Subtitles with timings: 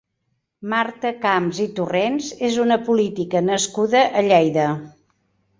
[0.71, 4.69] Marta Camps i Torrens és una política nascuda a Lleida.